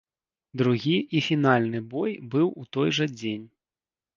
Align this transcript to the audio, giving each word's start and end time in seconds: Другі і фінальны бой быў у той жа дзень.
Другі 0.61 0.95
і 1.19 1.21
фінальны 1.27 1.81
бой 1.91 2.17
быў 2.33 2.47
у 2.63 2.67
той 2.77 2.89
жа 3.01 3.05
дзень. 3.19 3.47